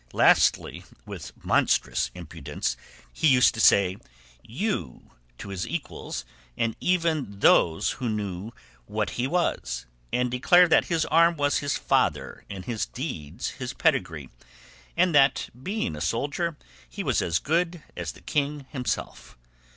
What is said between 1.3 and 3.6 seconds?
monstrous impudence he used to